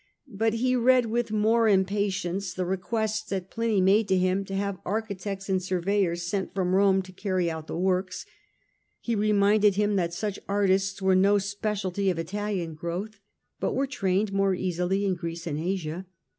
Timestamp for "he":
0.55-0.75, 8.99-9.13